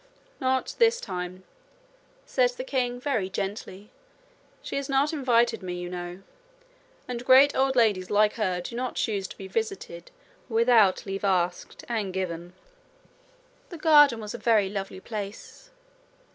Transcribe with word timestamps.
'Not 0.39 0.73
this 0.79 0.99
time,' 0.99 1.43
said 2.25 2.49
the 2.57 2.63
king 2.63 2.99
very 2.99 3.29
gently. 3.29 3.91
'She 4.63 4.77
has 4.77 4.89
not 4.89 5.13
invited 5.13 5.61
me, 5.61 5.75
you 5.75 5.89
know, 5.89 6.23
and 7.07 7.23
great 7.23 7.55
old 7.55 7.75
ladies 7.75 8.09
like 8.09 8.33
her 8.33 8.61
do 8.61 8.75
not 8.75 8.95
choose 8.95 9.27
to 9.27 9.37
be 9.37 9.47
visited 9.47 10.09
without 10.49 11.05
leave 11.05 11.23
asked 11.23 11.85
and 11.87 12.11
given.' 12.13 12.53
The 13.69 13.77
garden 13.77 14.19
was 14.19 14.33
a 14.33 14.39
very 14.39 14.69
lovely 14.71 14.99
place. 14.99 15.69